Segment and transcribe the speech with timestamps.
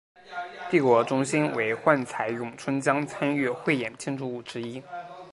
[0.71, 4.81] 帝国中心为幻彩咏香江参与汇演建筑物之一。